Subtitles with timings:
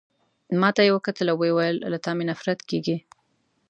[0.61, 2.97] ما ته يې وکتل او ويې ویل: له تا مي نفرت کیږي.